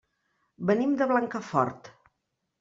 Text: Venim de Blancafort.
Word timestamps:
Venim 0.69 0.95
de 1.03 1.09
Blancafort. 1.13 1.93